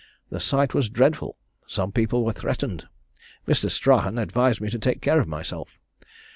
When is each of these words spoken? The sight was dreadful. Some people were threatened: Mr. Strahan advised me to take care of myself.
The 0.31 0.39
sight 0.39 0.73
was 0.73 0.89
dreadful. 0.89 1.37
Some 1.67 1.91
people 1.91 2.25
were 2.25 2.33
threatened: 2.33 2.87
Mr. 3.47 3.69
Strahan 3.69 4.17
advised 4.17 4.59
me 4.59 4.71
to 4.71 4.79
take 4.79 4.99
care 4.99 5.19
of 5.19 5.27
myself. 5.27 5.77